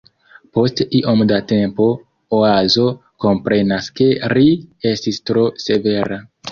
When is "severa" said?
5.71-6.25